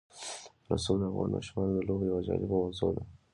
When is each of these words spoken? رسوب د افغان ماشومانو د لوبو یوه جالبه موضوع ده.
رسوب 0.69 0.97
د 0.99 1.03
افغان 1.09 1.29
ماشومانو 1.35 1.73
د 1.75 1.79
لوبو 1.87 2.07
یوه 2.09 2.21
جالبه 2.27 2.55
موضوع 2.63 2.91
ده. 2.95 3.03